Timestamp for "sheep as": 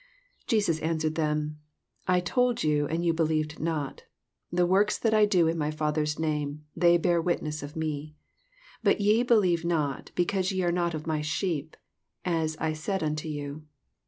11.21-12.57